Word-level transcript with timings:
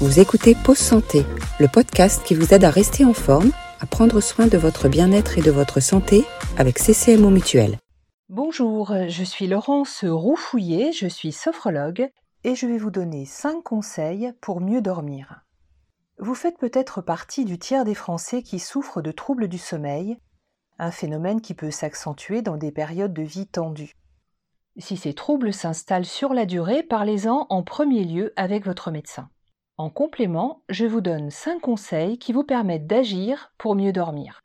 Vous 0.00 0.20
écoutez 0.20 0.54
Pause 0.54 0.78
Santé, 0.78 1.26
le 1.58 1.66
podcast 1.66 2.24
qui 2.24 2.36
vous 2.36 2.54
aide 2.54 2.62
à 2.62 2.70
rester 2.70 3.04
en 3.04 3.12
forme, 3.12 3.50
à 3.80 3.86
prendre 3.86 4.20
soin 4.20 4.46
de 4.46 4.56
votre 4.56 4.88
bien-être 4.88 5.38
et 5.38 5.42
de 5.42 5.50
votre 5.50 5.80
santé 5.80 6.24
avec 6.56 6.78
CCMO 6.78 7.30
Mutuel. 7.30 7.78
Bonjour, 8.28 8.94
je 9.08 9.24
suis 9.24 9.48
Laurence 9.48 10.04
Roufouillet, 10.04 10.92
je 10.92 11.08
suis 11.08 11.32
sophrologue 11.32 12.08
et 12.44 12.54
je 12.54 12.68
vais 12.68 12.78
vous 12.78 12.92
donner 12.92 13.24
5 13.24 13.60
conseils 13.64 14.32
pour 14.40 14.60
mieux 14.60 14.80
dormir. 14.80 15.40
Vous 16.20 16.36
faites 16.36 16.58
peut-être 16.58 17.00
partie 17.00 17.44
du 17.44 17.58
tiers 17.58 17.84
des 17.84 17.96
Français 17.96 18.44
qui 18.44 18.60
souffrent 18.60 19.02
de 19.02 19.10
troubles 19.10 19.48
du 19.48 19.58
sommeil, 19.58 20.16
un 20.78 20.92
phénomène 20.92 21.40
qui 21.40 21.54
peut 21.54 21.72
s'accentuer 21.72 22.40
dans 22.40 22.56
des 22.56 22.70
périodes 22.70 23.14
de 23.14 23.22
vie 23.22 23.48
tendues. 23.48 23.96
Si 24.76 24.96
ces 24.96 25.12
troubles 25.12 25.52
s'installent 25.52 26.06
sur 26.06 26.34
la 26.34 26.46
durée, 26.46 26.84
parlez-en 26.84 27.48
en 27.50 27.64
premier 27.64 28.04
lieu 28.04 28.32
avec 28.36 28.64
votre 28.64 28.92
médecin. 28.92 29.28
En 29.78 29.90
complément, 29.90 30.62
je 30.68 30.86
vous 30.86 31.00
donne 31.00 31.30
5 31.30 31.60
conseils 31.60 32.18
qui 32.18 32.32
vous 32.32 32.42
permettent 32.42 32.88
d'agir 32.88 33.52
pour 33.58 33.76
mieux 33.76 33.92
dormir. 33.92 34.42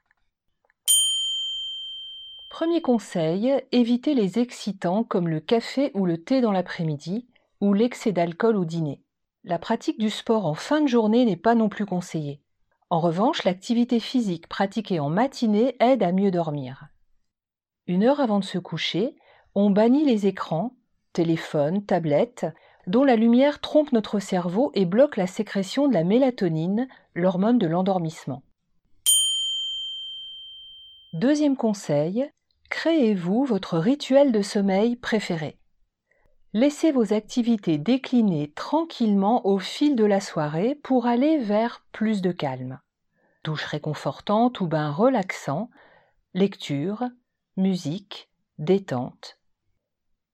Premier 2.52 2.84
conseil, 2.84 3.52
évitez 3.72 4.14
les 4.14 4.38
excitants 4.38 5.04
comme 5.04 5.28
le 5.28 5.40
café 5.40 5.90
ou 5.96 6.06
le 6.06 6.24
thé 6.24 6.40
dans 6.40 6.52
l'après-midi 6.52 7.28
ou 7.62 7.74
l'excès 7.74 8.12
d'alcool 8.12 8.58
au 8.58 8.64
dîner. 8.64 9.02
La 9.44 9.58
pratique 9.58 9.98
du 9.98 10.12
sport 10.12 10.46
en 10.46 10.54
fin 10.54 10.82
de 10.82 10.88
journée 10.88 11.26
n'est 11.26 11.36
pas 11.36 11.56
non 11.56 11.68
plus 11.68 11.88
conseillée. 11.88 12.40
En 12.92 13.00
revanche, 13.00 13.44
l'activité 13.44 14.00
physique 14.00 14.48
pratiquée 14.48 15.00
en 15.00 15.10
matinée 15.10 15.76
aide 15.80 16.04
à 16.04 16.12
mieux 16.12 16.30
dormir. 16.30 16.90
Une 17.88 18.04
heure 18.04 18.20
avant 18.20 18.38
de 18.38 18.46
se 18.46 18.60
coucher, 18.60 19.16
on 19.56 19.72
bannit 19.72 20.06
les 20.06 20.28
écrans, 20.28 20.76
téléphones, 21.12 21.84
tablettes, 21.84 22.46
dont 22.88 23.04
la 23.04 23.16
lumière 23.16 23.60
trompe 23.60 23.92
notre 23.92 24.20
cerveau 24.20 24.72
et 24.74 24.86
bloque 24.86 25.18
la 25.18 25.28
sécrétion 25.28 25.88
de 25.88 25.94
la 25.94 26.04
mélatonine, 26.04 26.88
l'hormone 27.16 27.58
de 27.58 27.68
l'endormissement. 27.68 28.44
Deuxième 31.14 31.56
conseil, 31.56 32.30
créez-vous 32.70 33.46
votre 33.46 33.78
rituel 33.78 34.32
de 34.32 34.42
sommeil 34.42 34.96
préféré. 34.96 35.58
Laissez 36.54 36.92
vos 36.92 37.14
activités 37.14 37.78
décliner 37.78 38.52
tranquillement 38.52 39.46
au 39.48 39.60
fil 39.60 39.96
de 39.96 40.06
la 40.06 40.20
soirée 40.20 40.76
pour 40.76 41.08
aller 41.08 41.38
vers 41.38 41.84
plus 41.92 42.22
de 42.22 42.32
calme. 42.32 42.80
Douche 43.44 43.66
réconfortante 43.66 44.60
ou 44.60 44.68
bain 44.68 44.92
relaxant, 44.92 45.70
lecture, 46.34 47.04
musique, 47.58 48.30
détente, 48.58 49.40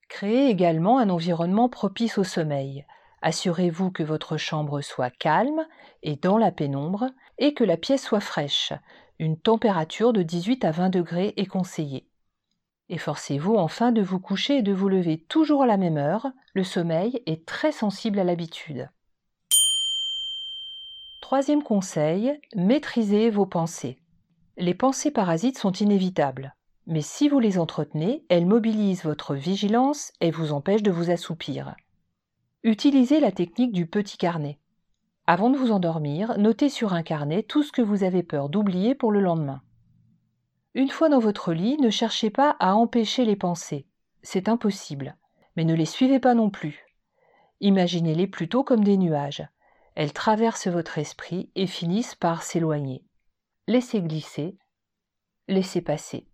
Créez 0.10 0.50
également 0.50 1.00
un 1.00 1.10
environnement 1.10 1.70
propice 1.70 2.18
au 2.18 2.24
sommeil. 2.24 2.86
Assurez-vous 3.22 3.92
que 3.92 4.04
votre 4.04 4.38
chambre 4.38 4.82
soit 4.82 5.12
calme 5.12 5.66
et 6.04 6.16
dans 6.16 6.38
la 6.38 6.52
pénombre 6.52 7.06
et 7.38 7.54
que 7.54 7.64
la 7.64 7.78
pièce 7.78 8.04
soit 8.04 8.20
fraîche. 8.20 8.74
Une 9.20 9.38
température 9.38 10.12
de 10.12 10.24
18 10.24 10.66
à 10.66 10.72
20 10.72 10.90
degrés 10.90 11.34
est 11.38 11.46
conseillée. 11.46 12.08
Efforcez-vous 12.90 13.56
enfin 13.56 13.92
de 13.92 14.02
vous 14.02 14.20
coucher 14.20 14.58
et 14.58 14.62
de 14.62 14.74
vous 14.74 14.90
lever 14.90 15.20
toujours 15.30 15.64
à 15.64 15.68
la 15.68 15.78
même 15.78 15.98
heure. 15.98 16.28
Le 16.54 16.64
sommeil 16.64 17.22
est 17.28 17.46
très 17.46 17.72
sensible 17.72 18.18
à 18.18 18.24
l'habitude. 18.24 18.90
Troisième 21.22 21.62
conseil, 21.62 22.40
maîtrisez 22.56 23.30
vos 23.30 23.46
pensées. 23.46 24.00
Les 24.58 24.74
pensées 24.74 25.12
parasites 25.12 25.60
sont 25.60 25.74
inévitables. 25.74 26.56
Mais 26.90 27.02
si 27.02 27.30
vous 27.30 27.40
les 27.40 27.60
entretenez, 27.60 28.26
elles 28.30 28.48
mobilisent 28.48 29.04
votre 29.04 29.36
vigilance 29.36 30.12
et 30.22 30.32
vous 30.32 30.54
empêchent 30.54 30.82
de 30.82 30.90
vous 30.90 31.12
assoupir. 31.12 31.76
Utilisez 32.64 33.20
la 33.20 33.32
technique 33.32 33.72
du 33.72 33.86
petit 33.86 34.18
carnet. 34.18 34.58
Avant 35.28 35.52
de 35.52 35.58
vous 35.58 35.72
endormir, 35.72 36.40
notez 36.40 36.68
sur 36.68 36.96
un 36.96 37.04
carnet 37.04 37.44
tout 37.44 37.62
ce 37.62 37.72
que 37.72 37.84
vous 37.84 38.04
avez 38.04 38.24
peur 38.24 38.50
d'oublier 38.50 38.96
pour 38.96 39.12
le 39.12 39.20
lendemain. 39.20 39.62
Une 40.74 40.90
fois 40.90 41.10
dans 41.10 41.20
votre 41.20 41.54
lit, 41.54 41.78
ne 41.78 41.92
cherchez 41.92 42.32
pas 42.32 42.56
à 42.60 42.74
empêcher 42.74 43.24
les 43.24 43.36
pensées. 43.36 43.86
C'est 44.24 44.50
impossible. 44.50 45.16
Mais 45.56 45.66
ne 45.66 45.76
les 45.76 45.86
suivez 45.86 46.20
pas 46.20 46.34
non 46.34 46.50
plus. 46.50 46.88
Imaginez-les 47.60 48.26
plutôt 48.26 48.64
comme 48.64 48.84
des 48.84 48.98
nuages. 48.98 49.48
Elles 49.94 50.14
traversent 50.14 50.68
votre 50.68 50.98
esprit 50.98 51.52
et 51.54 51.68
finissent 51.68 52.16
par 52.16 52.42
s'éloigner. 52.42 53.06
Laissez 53.68 54.02
glisser, 54.02 54.58
laissez 55.48 55.82
passer. 55.82 56.29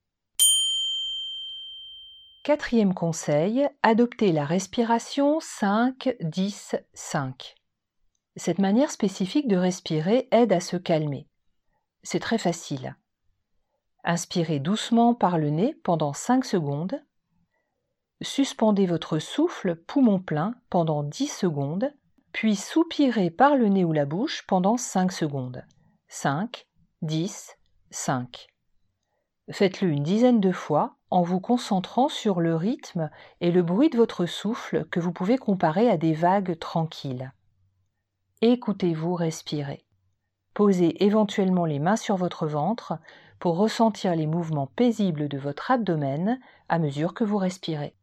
Quatrième 2.46 2.94
conseil, 2.94 3.68
adoptez 3.82 4.32
la 4.32 4.46
respiration 4.46 5.40
5-10-5. 5.40 7.56
Cette 8.36 8.60
manière 8.60 8.92
spécifique 8.92 9.48
de 9.48 9.58
respirer 9.58 10.28
aide 10.30 10.54
à 10.54 10.60
se 10.60 10.78
calmer. 10.78 11.28
C'est 12.04 12.20
très 12.20 12.38
facile. 12.38 12.98
Inspirez 14.04 14.60
doucement 14.60 15.16
par 15.16 15.40
le 15.40 15.50
nez 15.50 15.74
pendant 15.84 16.14
5 16.14 16.46
secondes. 16.46 17.04
Suspendez 18.22 18.86
votre 18.86 19.18
souffle 19.18 19.76
poumon 19.76 20.20
plein 20.20 20.54
pendant 20.70 21.02
10 21.02 21.30
secondes, 21.30 21.96
puis 22.32 22.56
soupirez 22.56 23.32
par 23.32 23.56
le 23.56 23.70
nez 23.70 23.84
ou 23.84 23.92
la 23.92 24.06
bouche 24.06 24.46
pendant 24.46 24.78
5 24.78 25.12
secondes. 25.12 25.66
5, 26.10 26.68
10, 27.02 27.58
5. 27.90 28.46
Faites-le 29.50 29.90
une 29.90 30.04
dizaine 30.04 30.40
de 30.40 30.52
fois 30.52 30.95
en 31.12 31.22
vous 31.22 31.40
concentrant 31.40 32.10
sur 32.10 32.42
le 32.42 32.56
rythme 32.56 33.10
et 33.42 33.52
le 33.52 33.64
bruit 33.64 33.90
de 33.90 33.98
votre 33.98 34.26
souffle 34.26 34.86
que 34.86 35.00
vous 35.00 35.12
pouvez 35.12 35.38
comparer 35.38 35.90
à 35.90 35.98
des 35.98 36.14
vagues 36.14 36.58
tranquilles. 36.60 37.34
Écoutez-vous 38.42 39.16
respirer. 39.16 39.86
Posez 40.54 41.04
éventuellement 41.04 41.66
les 41.66 41.80
mains 41.80 41.96
sur 41.96 42.16
votre 42.16 42.48
ventre 42.48 42.98
pour 43.40 43.58
ressentir 43.58 44.16
les 44.16 44.28
mouvements 44.28 44.68
paisibles 44.68 45.28
de 45.28 45.38
votre 45.38 45.72
abdomen 45.72 46.40
à 46.70 46.80
mesure 46.80 47.14
que 47.14 47.24
vous 47.24 47.38
respirez. 47.38 47.94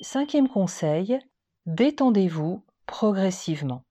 Cinquième 0.00 0.48
conseil, 0.48 1.18
détendez-vous 1.66 2.64
progressivement. 2.86 3.82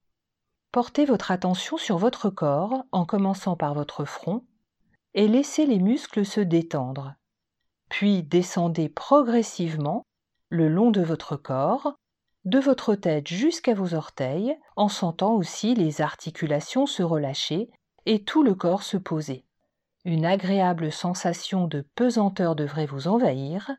Portez 0.72 1.04
votre 1.04 1.30
attention 1.30 1.76
sur 1.76 1.98
votre 1.98 2.30
corps 2.30 2.84
en 2.92 3.04
commençant 3.04 3.56
par 3.56 3.74
votre 3.74 4.04
front, 4.04 4.44
et 5.14 5.28
laissez 5.28 5.66
les 5.66 5.78
muscles 5.78 6.24
se 6.24 6.40
détendre. 6.40 7.14
Puis 7.88 8.22
descendez 8.22 8.88
progressivement 8.88 10.04
le 10.50 10.68
long 10.68 10.90
de 10.90 11.02
votre 11.02 11.36
corps, 11.36 11.94
de 12.44 12.58
votre 12.58 12.94
tête 12.94 13.28
jusqu'à 13.28 13.74
vos 13.74 13.94
orteils, 13.94 14.56
en 14.76 14.88
sentant 14.88 15.34
aussi 15.34 15.74
les 15.74 16.00
articulations 16.00 16.86
se 16.86 17.02
relâcher 17.02 17.70
et 18.06 18.24
tout 18.24 18.42
le 18.42 18.54
corps 18.54 18.82
se 18.82 18.96
poser. 18.96 19.44
Une 20.04 20.24
agréable 20.24 20.92
sensation 20.92 21.66
de 21.66 21.82
pesanteur 21.94 22.54
devrait 22.54 22.86
vous 22.86 23.08
envahir, 23.08 23.70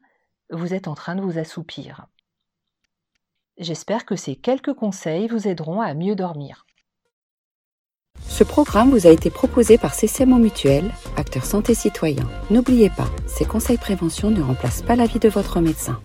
vous 0.51 0.73
êtes 0.73 0.87
en 0.87 0.93
train 0.93 1.15
de 1.15 1.21
vous 1.21 1.37
assoupir. 1.37 2.07
J'espère 3.57 4.05
que 4.05 4.15
ces 4.15 4.35
quelques 4.35 4.73
conseils 4.73 5.27
vous 5.27 5.47
aideront 5.47 5.81
à 5.81 5.93
mieux 5.93 6.15
dormir. 6.15 6.65
Ce 8.29 8.43
programme 8.43 8.91
vous 8.91 9.07
a 9.07 9.09
été 9.09 9.29
proposé 9.29 9.77
par 9.77 9.93
CCMO 9.93 10.37
Mutuel, 10.37 10.91
acteur 11.17 11.43
santé 11.43 11.73
citoyen. 11.73 12.23
N'oubliez 12.51 12.89
pas, 12.89 13.09
ces 13.27 13.43
conseils 13.43 13.77
prévention 13.77 14.29
ne 14.29 14.41
remplacent 14.41 14.83
pas 14.83 14.95
l'avis 14.95 15.19
de 15.19 15.27
votre 15.27 15.59
médecin. 15.59 15.99